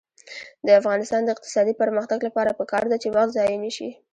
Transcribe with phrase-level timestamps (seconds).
[0.65, 3.89] د افغانستان د اقتصادي پرمختګ لپاره پکار ده چې وخت ضایع نشي.